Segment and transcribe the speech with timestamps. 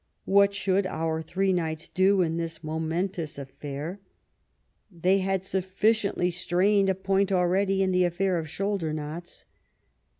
[0.25, 3.99] What should our three knights do in this momentous affair?
[4.91, 9.45] They had sufficiently strained a point already, in the affair of shoulder knots.